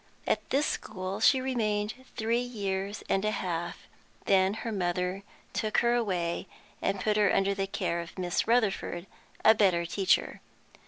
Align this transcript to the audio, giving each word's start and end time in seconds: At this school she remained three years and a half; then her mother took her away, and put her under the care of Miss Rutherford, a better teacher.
At 0.25 0.49
this 0.49 0.65
school 0.65 1.19
she 1.19 1.39
remained 1.39 1.93
three 2.17 2.39
years 2.41 3.03
and 3.07 3.23
a 3.23 3.29
half; 3.29 3.85
then 4.25 4.55
her 4.55 4.71
mother 4.71 5.21
took 5.53 5.77
her 5.85 5.93
away, 5.93 6.47
and 6.81 6.99
put 6.99 7.17
her 7.17 7.31
under 7.31 7.53
the 7.53 7.67
care 7.67 7.99
of 7.99 8.17
Miss 8.17 8.47
Rutherford, 8.47 9.05
a 9.45 9.53
better 9.53 9.85
teacher. 9.85 10.41